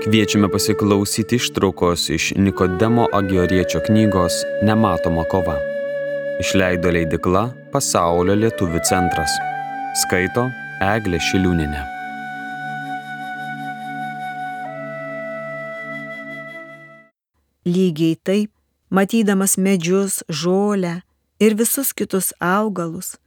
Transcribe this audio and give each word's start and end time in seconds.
Kviečiame 0.00 0.48
pasiklausyti 0.48 1.36
ištraukos 1.36 2.08
iš 2.10 2.32
Nikodemo 2.36 3.06
Agioriečio 3.12 3.80
knygos 3.86 4.32
Nematoma 4.62 5.24
kova. 5.28 5.58
Išleido 6.40 6.88
leidikla 6.88 7.42
Pasaulio 7.72 8.32
lietuvių 8.40 8.80
centras. 8.88 9.34
Skaito 10.00 10.46
Eglė 10.80 11.20
Šiliūninė. 11.20 11.82
Lygiai 17.68 18.16
taip, 18.24 18.48
matydamas 18.88 19.58
medžius, 19.60 20.22
žolę 20.32 21.02
ir 21.44 21.58
visus 21.60 21.92
kitus 21.92 22.32
augalus, 22.40 23.18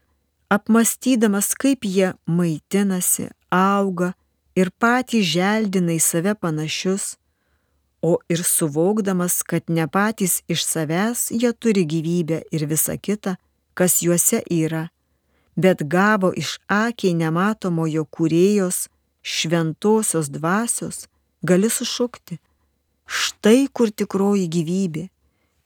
apmastydamas, 0.49 1.53
kaip 1.53 1.85
jie 1.85 2.16
maitinasi, 2.26 3.30
auga, 3.53 4.16
ir 4.55 4.70
patys 4.80 5.25
želdina 5.34 5.95
į 5.98 6.02
save 6.02 6.34
panašius, 6.35 7.16
o 8.03 8.17
ir 8.30 8.44
suvokdamas, 8.44 9.41
kad 9.48 9.70
ne 9.70 9.88
patys 9.88 10.41
iš 10.52 10.66
savęs 10.67 11.30
jie 11.31 11.53
turi 11.53 11.85
gyvybę 11.88 12.41
ir 12.52 12.66
visa 12.67 12.97
kita, 12.97 13.38
kas 13.73 14.02
juose 14.03 14.41
yra, 14.52 14.89
bet 15.55 15.85
gavo 15.88 16.34
iš 16.35 16.58
akiai 16.67 17.16
nematomojo 17.16 18.03
kūrėjos 18.16 18.88
šventosios 19.23 20.27
dvasios, 20.30 21.08
gali 21.41 21.70
sušukti. 21.72 22.41
Štai 23.08 23.67
kur 23.72 23.91
tikroji 23.91 24.49
gyvybė, 24.52 25.08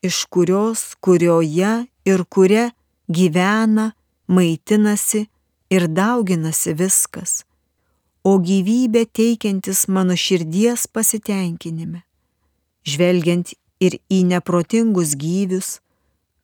iš 0.05 0.23
kurios, 0.29 0.93
kurioje 1.01 1.73
ir 2.05 2.23
kuria 2.29 2.69
gyvena, 3.09 3.91
maitinasi 4.27 5.25
ir 5.73 5.89
dauginasi 5.89 6.73
viskas 6.77 7.46
o 8.29 8.39
gyvybę 8.39 9.05
teikiantis 9.05 9.87
mano 9.87 10.15
širdies 10.25 10.81
pasitenkinime. 10.95 12.01
Žvelgiant 12.83 13.53
ir 13.79 13.93
į 14.11 14.17
neprotingus 14.31 15.13
gyvius, 15.21 15.69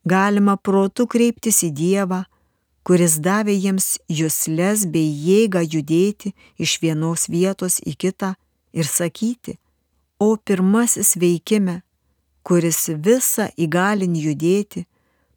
galima 0.07 0.55
protu 0.55 1.03
kreiptis 1.11 1.59
į 1.67 1.69
Dievą, 1.79 2.21
kuris 2.87 3.17
davė 3.25 3.55
jiems 3.65 3.87
jūsles 4.19 4.85
bei 4.93 5.09
jėgą 5.27 5.65
judėti 5.73 6.31
iš 6.55 6.77
vienos 6.85 7.27
vietos 7.35 7.81
į 7.83 7.97
kitą 8.05 8.31
ir 8.71 8.87
sakyti, 8.87 9.57
o 10.23 10.37
pirmasis 10.39 11.17
veikime, 11.19 11.81
kuris 12.47 12.79
visą 12.95 13.49
įgalin 13.59 14.15
judėti, 14.15 14.85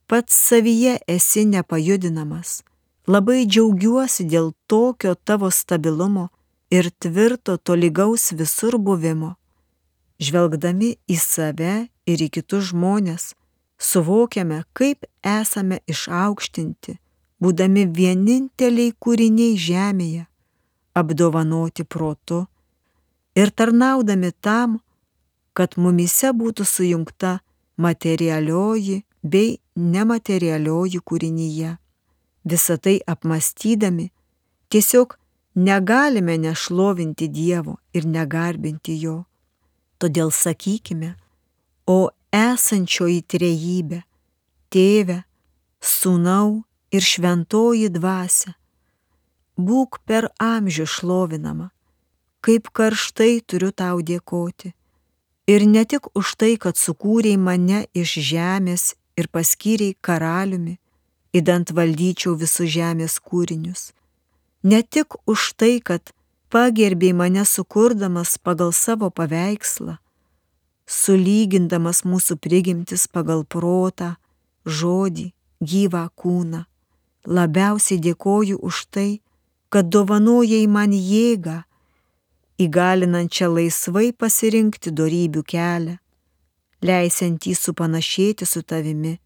pats 0.06 0.38
savyje 0.46 0.94
esi 1.10 1.42
nepajudinamas. 1.56 2.62
Labai 3.10 3.42
džiaugiuosi 3.50 4.30
dėl 4.30 4.52
tokio 4.70 5.18
tavo 5.26 5.50
stabilumo 5.50 6.28
ir 6.70 6.90
tvirto 6.90 7.56
tolygaus 7.56 8.32
visur 8.32 8.78
buvimo. 8.78 9.34
Žvelgdami 10.18 10.96
į 11.08 11.16
save 11.20 11.88
ir 12.08 12.22
į 12.24 12.28
kitus 12.38 12.70
žmonės, 12.70 13.34
suvokiame, 13.78 14.62
kaip 14.72 15.04
esame 15.20 15.82
išaukštinti, 15.86 16.96
būdami 17.42 17.84
vieninteliai 17.92 18.94
kūriniai 18.96 19.58
žemėje, 19.60 20.24
apdovanoti 20.96 21.84
protu 21.84 22.46
ir 23.36 23.52
tarnaudami 23.52 24.32
tam, 24.40 24.80
kad 25.52 25.76
mumise 25.76 26.32
būtų 26.32 26.64
sujungta 26.64 27.38
materialioji 27.76 29.02
bei 29.22 29.58
nematerialioji 29.76 31.00
kūrinyje. 31.04 31.76
Visą 32.46 32.76
tai 32.78 32.96
apmastydami, 33.04 34.10
tiesiog 34.70 35.16
negalime 35.56 36.38
nešlovinti 36.38 37.28
Dievo 37.28 37.76
ir 37.92 38.04
negarbinti 38.06 39.00
Jo. 39.00 39.24
Todėl 39.98 40.28
sakykime, 40.30 41.14
o 41.88 42.10
esančioji 42.32 43.22
trejybė, 43.24 44.02
tėve, 44.68 45.22
sūnau 45.80 46.66
ir 46.92 47.00
šventoji 47.00 47.88
dvasia, 47.94 48.52
būk 49.56 50.02
per 50.04 50.28
amžių 50.36 50.84
šlovinama, 50.84 51.70
kaip 52.44 52.68
karštai 52.76 53.40
turiu 53.48 53.72
tau 53.72 54.04
dėkoti. 54.04 54.74
Ir 55.48 55.64
ne 55.64 55.86
tik 55.88 56.12
už 56.18 56.36
tai, 56.36 56.56
kad 56.60 56.76
sukūrėjai 56.76 57.40
mane 57.40 57.86
iš 57.96 58.18
žemės 58.28 58.92
ir 59.16 59.30
paskyrėjai 59.32 59.96
karaliumi, 60.04 60.76
įdant 61.32 61.72
valdyčiau 61.72 62.36
visus 62.36 62.68
žemės 62.68 63.16
kūrinius 63.22 63.94
ne 64.62 64.82
tik 64.82 65.16
už 65.26 65.52
tai, 65.58 65.80
kad 65.80 66.12
pagerbėjai 66.52 67.16
mane 67.16 67.44
sukurdamas 67.44 68.36
pagal 68.38 68.72
savo 68.72 69.10
paveikslą, 69.10 69.98
sulygindamas 70.86 72.04
mūsų 72.06 72.38
prigimtis 72.38 73.06
pagal 73.10 73.44
protą, 73.44 74.14
žodį, 74.66 75.32
gyvą 75.60 76.06
kūną. 76.14 76.64
Labiausiai 77.26 77.98
dėkoju 77.98 78.60
už 78.62 78.86
tai, 78.94 79.20
kad 79.68 79.90
dovanojai 79.90 80.66
man 80.70 80.94
jėgą, 80.94 81.64
įgalinančią 82.62 83.48
laisvai 83.50 84.12
pasirinkti 84.14 84.92
darybių 84.94 85.42
kelią, 85.42 85.96
leisiantį 86.86 87.54
supanašėti 87.58 88.46
su 88.46 88.62
tavimi, 88.62 89.16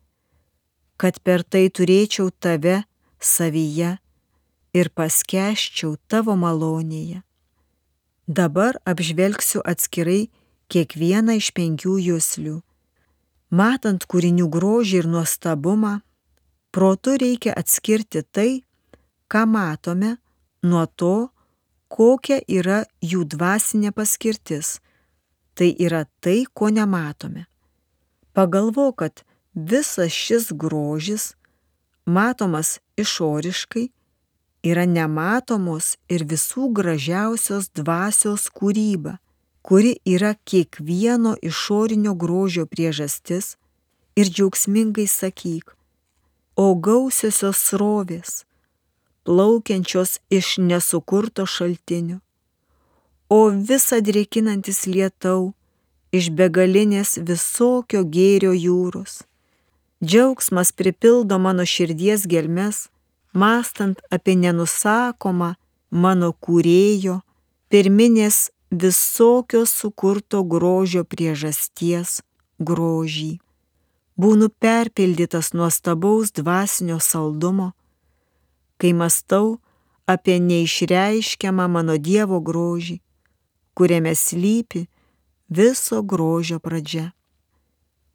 kad 0.97 1.21
per 1.21 1.45
tai 1.45 1.69
turėčiau 1.69 2.31
tave 2.41 2.81
savyje 3.21 3.99
ir 4.77 4.91
paskeščiau 4.95 5.97
tavo 6.11 6.37
malonėje. 6.39 7.23
Dabar 8.31 8.79
apžvelgsiu 8.87 9.63
atskirai 9.67 10.29
kiekvieną 10.71 11.35
iš 11.41 11.51
penkių 11.57 11.97
jūslių. 11.99 12.61
Matant 13.51 14.07
kūrinių 14.07 14.47
grožį 14.55 15.01
ir 15.03 15.09
nuostabumą, 15.11 15.97
protu 16.71 17.17
reikia 17.19 17.57
atskirti 17.59 18.23
tai, 18.23 18.63
ką 19.27 19.43
matome, 19.51 20.17
nuo 20.63 20.85
to, 20.87 21.31
kokia 21.91 22.39
yra 22.47 22.85
jų 23.03 23.25
dvasinė 23.35 23.91
paskirtis. 23.91 24.79
Tai 25.59 25.75
yra 25.83 26.05
tai, 26.23 26.45
ko 26.55 26.71
nematome. 26.71 27.49
Pagalvo, 28.33 28.93
kad 28.95 29.25
visas 29.55 30.15
šis 30.15 30.53
grožis, 30.55 31.35
matomas 32.07 32.79
išoriškai, 32.97 33.91
yra 34.67 34.85
nematomos 34.87 35.97
ir 36.13 36.25
visų 36.29 36.69
gražiausios 36.77 37.71
dvasios 37.77 38.49
kūryba, 38.53 39.19
kuri 39.63 39.97
yra 40.05 40.35
kiekvieno 40.45 41.37
išorinio 41.43 42.15
grožio 42.15 42.67
priežastis 42.67 43.57
ir 44.17 44.29
džiaugsmingai 44.29 45.07
sakyk, 45.09 45.73
o 46.57 46.75
gausiosios 46.75 47.61
srovės, 47.71 48.45
plaukiančios 49.25 50.19
iš 50.31 50.59
nesukurto 50.59 51.47
šaltinio, 51.47 52.21
o 53.29 53.49
visą 53.51 54.01
drėkinantis 54.05 54.85
lietau 54.91 55.53
iš 56.13 56.31
begalinės 56.35 57.17
visokio 57.23 58.03
gėrio 58.05 58.53
jūros. 58.53 59.23
Džiaugsmas 60.05 60.73
pripildo 60.73 61.39
mano 61.39 61.67
širdies 61.69 62.27
gelmes, 62.27 62.89
mastant 63.33 64.01
apie 64.11 64.37
nenusakomą 64.37 65.55
mano 65.91 66.33
kūrėjo, 66.33 67.21
pirminės 67.71 68.51
visokio 68.71 69.65
sukurto 69.67 70.43
grožio 70.45 71.05
priežasties 71.05 72.21
grožį. 72.61 73.39
Būnu 74.21 74.51
perpildytas 74.61 75.53
nuostabaus 75.57 76.33
dvasinio 76.37 76.99
saldumo, 77.01 77.73
kai 78.77 78.93
mastau 78.93 79.59
apie 80.07 80.37
neišreiškiamą 80.43 81.67
mano 81.69 81.97
Dievo 81.97 82.41
grožį, 82.41 83.01
kuriame 83.75 84.13
slypi 84.15 84.87
viso 85.49 86.03
grožio 86.03 86.61
pradžia. 86.61 87.13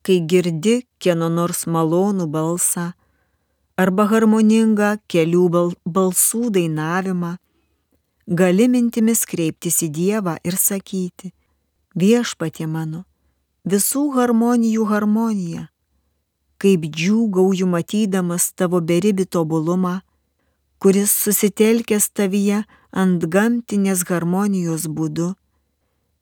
Kai 0.05 0.19
girdi 0.29 0.85
kieno 1.01 1.31
nors 1.33 1.65
malonų 1.65 2.27
balsą, 2.29 2.93
arba 3.77 4.05
harmoningą 4.11 4.95
kelių 5.11 5.45
balsų 5.85 6.49
dainavimą, 6.57 7.35
gali 8.27 8.67
mintimis 8.71 9.25
kreiptis 9.27 9.81
į 9.83 9.89
Dievą 9.99 10.37
ir 10.47 10.55
sakyti, 10.59 11.33
viešpatie 11.95 12.67
mano, 12.67 13.03
visų 13.67 14.07
harmonijų 14.15 14.87
harmonija, 14.91 15.67
kaip 16.57 16.87
džiūgauju 16.87 17.67
matydamas 17.67 18.51
tavo 18.55 18.79
beribį 18.81 19.27
tobulumą, 19.27 19.99
kuris 20.79 21.11
susitelkęs 21.25 22.09
tavyje 22.15 22.63
ant 22.91 23.25
gamtinės 23.27 24.05
harmonijos 24.07 24.87
būdu, 24.87 25.33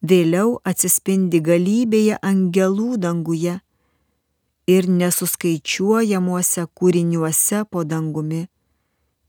vėliau 0.01 0.57
atsispindi 0.65 1.39
galybėje 1.39 2.17
angelų 2.21 2.97
danguje 2.97 3.59
ir 4.67 4.87
nesuskaičiuojamuose 4.87 6.65
kūriniuose 6.77 7.63
po 7.71 7.83
dangumi, 7.83 8.47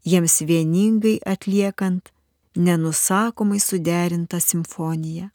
jiems 0.07 0.41
vieningai 0.49 1.19
atliekant 1.27 2.13
nenusakomai 2.57 3.61
suderintą 3.61 4.41
simfoniją. 4.41 5.31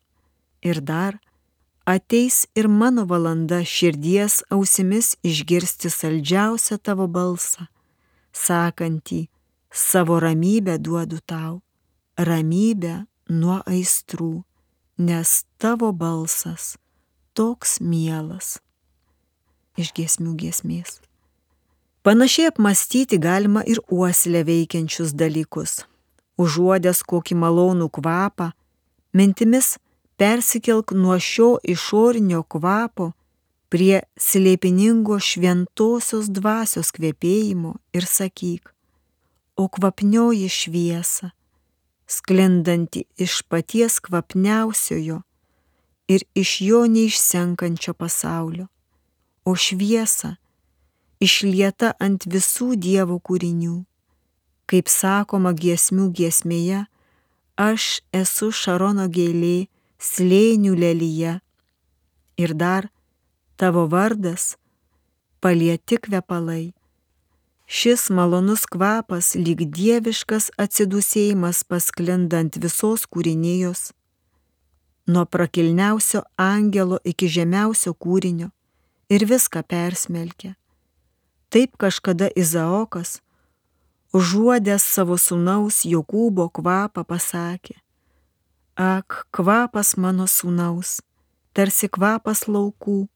Ir 0.64 0.82
dar 0.82 1.20
ateis 1.86 2.46
ir 2.56 2.68
mano 2.68 3.06
valanda 3.06 3.64
širdies 3.66 4.44
ausimis 4.54 5.16
išgirsti 5.24 5.90
saldžiausią 5.90 6.78
tavo 6.84 7.08
balsą, 7.08 7.68
sakantį, 8.32 9.28
savo 9.72 10.20
ramybę 10.20 10.78
duodu 10.78 11.20
tau, 11.26 11.62
ramybę 12.18 13.06
nuo 13.30 13.60
aistrų, 13.66 14.44
nes 14.98 15.44
tavo 15.58 15.92
balsas 15.92 16.76
toks 17.34 17.80
mielas. 17.80 18.60
Iš 19.80 19.94
giesmių 19.96 20.34
giesmės. 20.36 21.00
Panašiai 22.04 22.50
apmastyti 22.52 23.20
galima 23.20 23.62
ir 23.64 23.80
uoslę 23.88 24.42
veikiančius 24.48 25.14
dalykus. 25.16 25.84
Užuodęs 26.40 27.04
kokį 27.08 27.36
malonų 27.40 27.88
kvapą, 27.96 28.52
mintimis 29.16 29.78
persikelk 30.20 30.92
nuo 30.92 31.16
šio 31.20 31.58
išorinio 31.64 32.44
kvapo 32.44 33.12
prie 33.70 34.02
slėpiningo 34.20 35.20
šventosios 35.20 36.32
dvasios 36.34 36.92
kvepėjimo 36.96 37.76
ir 37.94 38.08
sakyk, 38.08 38.72
o 39.60 39.68
kvapnioji 39.68 40.50
šviesa, 40.50 41.32
sklindanti 42.08 43.06
iš 43.22 43.44
paties 43.52 44.00
kvapniausiojo 44.04 45.22
ir 46.10 46.26
iš 46.34 46.56
jo 46.66 46.84
neišsenkančio 46.90 47.94
pasaulio, 47.94 48.66
o 49.50 49.56
šviesa, 49.58 50.36
išlieta 51.26 51.96
ant 52.06 52.26
visų 52.30 52.76
Dievo 52.86 53.18
kūrinių. 53.18 53.82
Kaip 54.70 54.92
sakoma 54.94 55.56
giesmių 55.58 56.10
giesmėje, 56.14 56.86
aš 57.58 57.86
esu 58.14 58.52
Šarono 58.54 59.08
gėlė, 59.10 59.68
slėnių 59.98 60.76
lelyje. 60.78 61.40
Ir 62.38 62.54
dar 62.54 62.92
tavo 63.58 63.88
vardas 63.90 64.54
palieti 65.42 65.98
kvepalai. 65.98 66.76
Šis 67.70 68.08
malonus 68.14 68.64
kvapas 68.70 69.34
lyg 69.38 69.66
dieviškas 69.76 70.50
atsidusėjimas 70.62 71.66
pasklindant 71.70 72.58
visos 72.62 73.04
kūrinėjos, 73.06 73.92
nuo 75.10 75.26
prakilniausio 75.26 76.24
angelo 76.38 76.98
iki 77.12 77.30
žemiausio 77.30 77.94
kūrinio 77.94 78.50
ir 79.10 79.26
viską 79.26 79.64
persmelkia 79.64 80.56
Taip 81.50 81.78
kažkada 81.78 82.30
Izaokas, 82.36 83.22
užuodęs 84.14 84.84
savo 84.86 85.16
sunaus 85.18 85.82
Jokūbo 85.82 86.46
kvapą, 86.54 87.02
pasakė, 87.02 87.80
Ak, 88.78 89.26
kvapas 89.34 89.98
mano 89.98 90.28
sunaus, 90.30 91.02
tarsi 91.58 91.90
kvapas 91.90 92.46
laukų, 92.48 93.10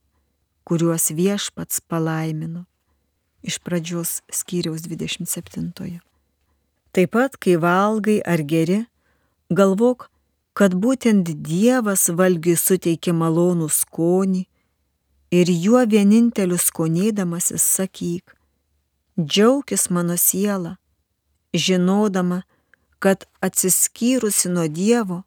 kuriuos 0.68 1.13
viešpats 1.16 1.80
palaimino. 1.88 2.66
Iš 3.46 3.60
pradžios 3.63 4.24
skyriaus 4.34 4.84
27. 4.89 6.01
Taip 6.92 7.13
pat, 7.13 7.38
kai 7.38 7.56
valgai 7.62 8.18
ar 8.25 8.42
geri, 8.42 8.81
galvok, 9.54 10.10
kad 10.57 10.74
būtent 10.74 11.30
Dievas 11.46 12.10
valgiui 12.10 12.57
suteikia 12.57 13.13
malonų 13.13 13.69
skonį 13.69 14.44
ir 15.34 15.50
juo 15.50 15.82
vieninteliu 15.90 16.60
skonėdamasis 16.62 17.64
sakyk, 17.78 18.36
džiaugis 19.18 19.90
mano 19.90 20.18
siela, 20.18 20.78
žinodama, 21.54 22.44
kad 23.04 23.26
atsiskyrusi 23.42 24.52
nuo 24.54 24.68
Dievo, 24.68 25.24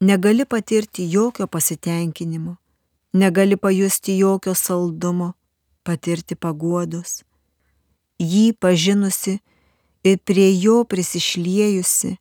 negali 0.00 0.44
patirti 0.44 1.08
jokio 1.10 1.46
pasitenkinimo, 1.46 2.56
negali 3.12 3.56
pajusti 3.56 4.18
jokio 4.18 4.54
saldumo, 4.54 5.32
patirti 5.82 6.36
paguodos. 6.36 7.22
Jį 8.20 8.52
pažinusi 8.60 9.38
ir 10.04 10.18
prie 10.26 10.50
jo 10.60 10.82
prisišliejusi, 10.84 12.16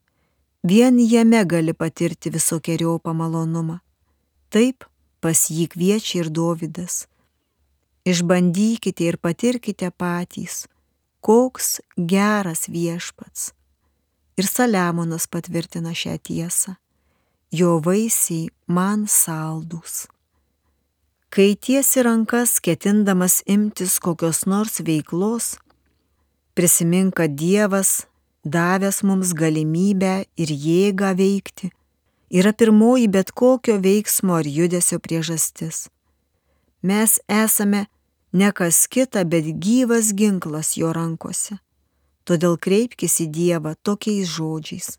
vien 0.64 1.00
jame 1.00 1.44
gali 1.46 1.74
patirti 1.74 2.32
visokiojo 2.34 3.00
pamalonumą. 3.04 3.80
Taip, 4.50 4.86
pas 5.22 5.48
jį 5.52 5.68
kviečia 5.74 6.24
ir 6.24 6.30
Dovydas. 6.34 7.06
Išbandykite 8.08 9.04
ir 9.04 9.18
patirkite 9.20 9.92
patys, 9.92 10.66
koks 11.20 11.80
geras 11.98 12.68
viešpats. 12.72 13.52
Ir 14.38 14.46
Saliamonas 14.48 15.26
patvirtina 15.28 15.92
šią 15.98 16.16
tiesą. 16.24 16.78
Jo 17.52 17.80
vaisiai 17.84 18.50
man 18.68 19.08
saldus. 19.08 20.06
Kai 21.34 21.56
tiesi 21.60 22.04
rankas 22.04 22.60
ketindamas 22.64 23.42
imtis 23.46 23.98
kokios 24.00 24.46
nors 24.48 24.80
veiklos, 24.80 25.58
prisimink, 26.56 27.16
kad 27.20 27.36
Dievas 27.36 28.06
davęs 28.46 29.04
mums 29.04 29.34
galimybę 29.36 30.26
ir 30.40 30.50
jėgą 30.68 31.12
veikti, 31.20 31.72
yra 32.30 32.54
pirmoji 32.54 33.08
bet 33.08 33.32
kokio 33.32 33.78
veiksmo 33.80 34.40
ar 34.40 34.48
judesio 34.48 35.00
priežastis. 35.00 35.88
Mes 36.82 37.20
esame 37.28 37.86
ne 38.32 38.52
kas 38.52 38.88
kita, 38.88 39.24
bet 39.24 39.46
gyvas 39.64 40.14
ginklas 40.14 40.78
jo 40.78 40.94
rankose. 40.94 41.58
Todėl 42.28 42.58
kreipkis 42.60 43.22
į 43.24 43.28
Dievą 43.32 43.76
tokiais 43.84 44.28
žodžiais. 44.28 44.98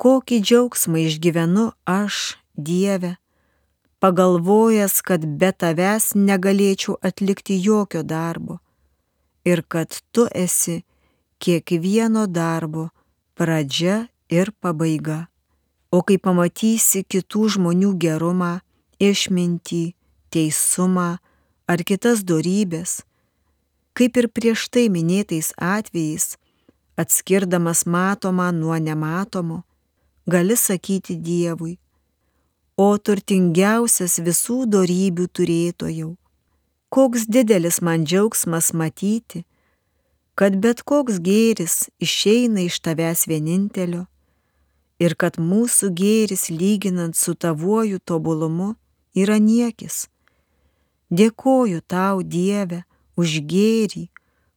Kokį 0.00 0.40
džiaugsmą 0.40 1.04
išgyvenu 1.04 1.66
aš, 1.84 2.38
Dieve, 2.56 3.16
pagalvojęs, 4.00 5.02
kad 5.04 5.26
be 5.40 5.52
tavęs 5.52 6.14
negalėčiau 6.16 6.96
atlikti 7.02 7.58
jokio 7.60 8.02
darbo 8.02 8.58
ir 9.44 9.62
kad 9.68 10.00
tu 10.12 10.26
esi 10.32 10.82
kiekvieno 11.38 12.26
darbo 12.26 12.88
pradžia 13.36 14.08
ir 14.28 14.50
pabaiga. 14.60 15.33
O 15.94 16.00
kai 16.02 16.16
pamatysi 16.18 17.04
kitų 17.06 17.48
žmonių 17.54 17.92
gerumą, 18.02 18.54
išmintį, 18.98 19.84
teisumą 20.34 21.10
ar 21.70 21.82
kitas 21.86 22.24
dorybės, 22.26 23.02
kaip 23.94 24.18
ir 24.18 24.26
prieš 24.36 24.66
tai 24.74 24.88
minėtais 24.90 25.52
atvejais, 25.54 26.34
atskirdamas 26.98 27.84
matomą 27.86 28.48
nuo 28.56 28.78
nematomo, 28.88 29.62
gali 30.26 30.56
sakyti 30.58 31.14
Dievui, 31.14 31.76
o 32.76 32.88
turtingiausias 32.98 34.18
visų 34.26 34.64
dorybių 34.74 35.28
turėtojau, 35.30 36.10
koks 36.90 37.28
didelis 37.30 37.78
man 37.86 38.02
džiaugsmas 38.08 38.72
matyti, 38.74 39.44
kad 40.34 40.58
bet 40.58 40.82
koks 40.82 41.22
gėris 41.22 41.84
išeina 42.02 42.66
iš 42.66 42.80
tavęs 42.82 43.28
vienintelio 43.30 44.08
ir 44.98 45.14
kad 45.18 45.38
mūsų 45.38 45.90
gėris 46.00 46.50
lyginant 46.50 47.16
su 47.16 47.34
tavuoju 47.34 47.98
tobulumu 48.04 48.74
yra 49.14 49.38
niekis. 49.38 50.08
Dėkoju 51.10 51.80
tau, 51.86 52.22
Dieve, 52.22 52.84
už 53.16 53.40
gėrį, 53.46 54.08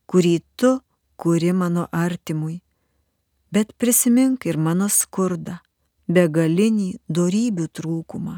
kurį 0.07 0.41
tu 0.55 0.77
kuri 1.17 1.51
mano 1.53 1.87
artimui, 1.91 2.61
bet 3.51 3.73
prisimink 3.77 4.45
ir 4.45 4.57
mano 4.57 4.87
skurdą, 4.89 5.57
begalinį 6.07 6.89
darybių 7.09 7.65
trūkumą. 7.77 8.37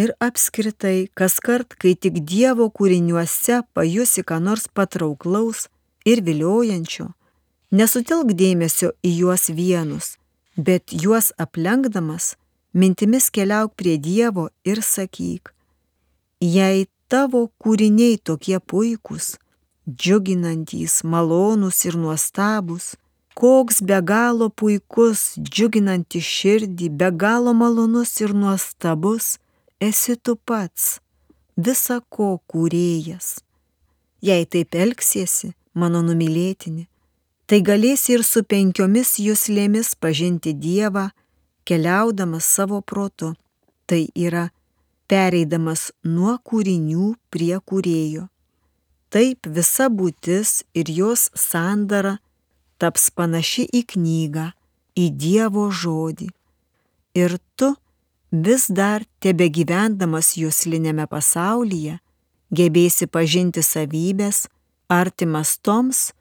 Ir 0.00 0.12
apskritai, 0.24 1.08
kas 1.16 1.38
kart, 1.44 1.74
kai 1.80 1.94
tik 1.96 2.20
Dievo 2.28 2.68
kūriniuose 2.76 3.62
pajusi 3.76 4.24
ką 4.28 4.38
nors 4.40 4.68
patrauklaus 4.68 5.68
ir 6.08 6.22
viliojančio, 6.24 7.08
nesutilk 7.72 8.32
dėmesio 8.36 8.92
į 9.04 9.12
juos 9.22 9.48
vienus, 9.52 10.16
bet 10.56 10.92
juos 10.92 11.32
aplenkdamas, 11.38 12.36
mintimis 12.72 13.30
keliauk 13.30 13.74
prie 13.76 13.98
Dievo 13.98 14.48
ir 14.64 14.82
sakyk, 14.82 15.52
jei 16.40 16.86
tavo 17.08 17.48
kūriniai 17.60 18.18
tokie 18.18 18.58
puikūs, 18.58 19.36
džiuginantys, 19.88 21.02
malonūs 21.04 21.84
ir 21.88 21.96
nuostabus, 22.00 22.94
koks 23.34 23.80
be 23.82 23.98
galo 24.04 24.48
puikus, 24.48 25.32
džiuginantis 25.38 26.24
širdį, 26.24 26.90
be 26.90 27.10
galo 27.12 27.54
malonus 27.56 28.14
ir 28.20 28.34
nuostabus, 28.36 29.36
esi 29.80 30.16
tu 30.16 30.36
pats, 30.36 31.00
visa 31.56 32.00
ko 32.08 32.38
kūrėjas. 32.48 33.40
Jei 34.22 34.46
taip 34.46 34.76
elgsiesi, 34.78 35.52
mano 35.74 36.02
numylėtini, 36.06 36.86
tai 37.46 37.60
galėsi 37.60 38.16
ir 38.16 38.24
su 38.24 38.42
penkiomis 38.44 39.16
jūslėmis 39.20 39.94
pažinti 40.00 40.54
Dievą, 40.54 41.10
keliaudamas 41.68 42.46
savo 42.46 42.80
protu, 42.80 43.34
tai 43.86 44.06
yra 44.14 44.48
pereidamas 45.10 45.90
nuo 46.04 46.38
kūrinių 46.40 47.14
prie 47.30 47.56
kūrėjo. 47.58 48.28
Taip 49.12 49.46
visa 49.56 49.90
būtis 49.92 50.62
ir 50.72 50.88
jos 50.88 51.28
sandara 51.36 52.16
taps 52.80 53.10
panaši 53.12 53.66
į 53.68 53.82
knygą, 53.92 54.46
į 54.96 55.10
Dievo 55.20 55.66
žodį. 55.70 56.30
Ir 57.20 57.36
tu 57.60 57.74
vis 58.32 58.70
dar 58.72 59.04
tebe 59.20 59.50
gyvendamas 59.52 60.32
jūslinėme 60.40 61.04
pasaulyje, 61.12 61.98
gebėsi 62.48 63.06
pažinti 63.06 63.60
savybės, 63.60 64.46
artimas 64.88 65.58
toms, 65.60 66.12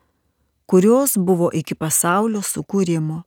kurios 0.72 1.18
buvo 1.18 1.50
iki 1.52 1.76
pasaulio 1.76 2.40
sukūrimo. 2.40 3.24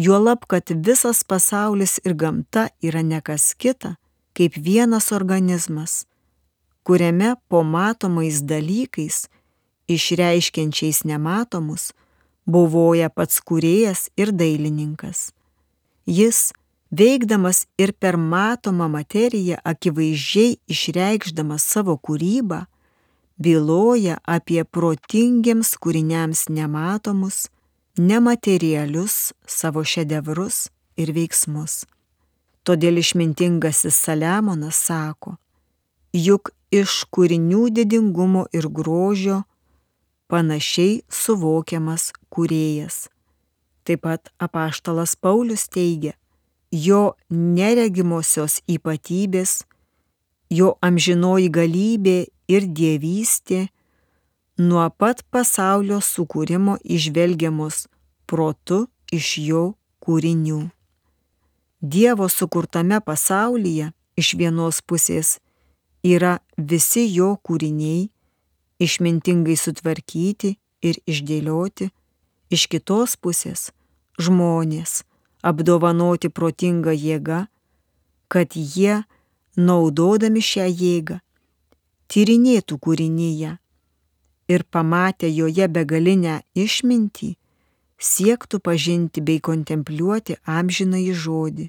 Juolab, 0.00 0.46
kad 0.48 0.72
visas 0.86 1.20
pasaulis 1.24 1.98
ir 2.08 2.14
gamta 2.16 2.70
yra 2.80 3.02
nekas 3.04 3.52
kita, 3.52 3.90
kaip 4.32 4.56
vienas 4.56 5.10
organizmas, 5.12 6.06
kuriame 6.82 7.34
po 7.48 7.60
matomais 7.62 8.40
dalykais, 8.40 9.28
išreiškiančiais 9.92 11.04
nematomus, 11.04 11.92
buvoja 12.48 13.12
pats 13.12 13.44
kūrėjas 13.44 14.08
ir 14.16 14.32
dailininkas. 14.32 15.34
Jis, 16.08 16.54
veikdamas 16.88 17.66
ir 17.76 17.92
per 17.92 18.16
matomą 18.16 18.88
materiją 18.88 19.60
akivaizdžiai 19.68 20.56
išreikšdamas 20.72 21.68
savo 21.76 22.00
kūrybą, 22.00 22.64
byloja 23.38 24.18
apie 24.24 24.64
protingiems 24.64 25.74
kūriniams 25.82 26.46
nematomus, 26.48 27.48
nematerialius 27.98 29.32
savo 29.46 29.84
šedevrus 29.84 30.68
ir 30.96 31.12
veiksmus. 31.14 31.84
Todėl 32.64 32.98
išmintingasis 33.02 33.96
Saliamonas 34.06 34.78
sako, 34.88 35.36
juk 36.14 36.54
iš 36.72 37.04
kūrinių 37.12 37.68
didingumo 37.74 38.46
ir 38.54 38.70
grožio 38.72 39.42
panašiai 40.32 41.02
suvokiamas 41.12 42.12
kūrėjas. 42.32 43.08
Taip 43.84 44.00
pat 44.06 44.30
apaštalas 44.40 45.12
Paulius 45.20 45.68
teigia, 45.68 46.14
jo 46.72 47.14
neregimosios 47.28 48.62
ypatybės, 48.64 49.60
jo 50.48 50.72
amžinoji 50.80 51.50
galybė 51.52 52.16
ir 52.48 52.66
dievystė 52.66 53.68
nuo 54.58 54.86
pat 54.98 55.24
pasaulio 55.30 56.00
sukūrimo 56.00 56.76
išvelgiamos 56.84 57.86
protu 58.26 58.84
iš 59.12 59.38
jo 59.38 59.64
kūrinių. 60.04 60.60
Dievo 61.80 62.28
sukurtame 62.32 63.00
pasaulyje 63.04 63.90
iš 64.16 64.34
vienos 64.40 64.80
pusės 64.80 65.38
yra 66.04 66.38
visi 66.56 67.04
jo 67.12 67.34
kūriniai, 67.44 68.08
išmintingai 68.80 69.56
sutvarkyti 69.56 70.54
ir 70.84 71.00
išdėlioti, 71.08 71.90
iš 72.52 72.68
kitos 72.72 73.16
pusės 73.16 73.72
žmonės 74.20 75.02
apdovanoti 75.44 76.30
protingą 76.32 76.94
jėgą, 76.94 77.44
kad 78.32 78.56
jie, 78.56 79.02
naudodami 79.56 80.40
šią 80.42 80.66
jėgą, 80.70 81.20
tyrinėtų 82.14 82.78
kūrinyje 82.78 83.56
ir 84.54 84.64
pamatę 84.70 85.26
joje 85.26 85.66
begalinę 85.66 86.36
išmintį, 86.54 87.32
siektų 87.98 88.60
pažinti 88.62 89.24
bei 89.24 89.40
kontempliuoti 89.42 90.36
amžinąjį 90.46 91.14
žodį, 91.24 91.66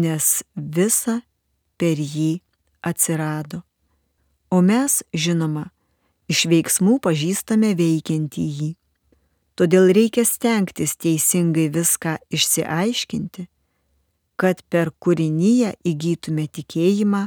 nes 0.00 0.30
visa 0.56 1.20
per 1.76 2.00
jį 2.00 2.40
atsirado. 2.80 3.62
O 4.48 4.62
mes, 4.62 5.02
žinoma, 5.12 5.66
iš 6.30 6.46
veiksmų 6.50 6.96
pažįstame 7.02 7.74
veikiantį 7.76 8.46
jį. 8.60 8.70
Todėl 9.56 9.90
reikia 9.96 10.24
stengtis 10.28 10.94
teisingai 11.00 11.68
viską 11.72 12.18
išsiaiškinti, 12.32 13.46
kad 14.36 14.60
per 14.68 14.92
kūrinyje 15.00 15.74
įgytume 15.92 16.44
tikėjimą 16.48 17.26